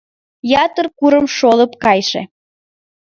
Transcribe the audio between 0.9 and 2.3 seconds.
курым шолып кийыше